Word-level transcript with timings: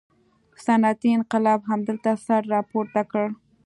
صنعتي 0.65 1.09
انقلاب 1.17 1.59
همدلته 1.69 2.11
سر 2.25 2.41
راپورته 2.53 3.01
کړ. 3.11 3.25